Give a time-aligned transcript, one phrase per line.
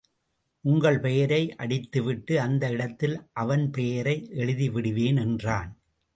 [0.65, 5.71] உங்கள் பெயரை அடித்துவிட்டு அந்த இடத்தில் அவன் பெயரை எழுதிவிடுவேன் என்றான்.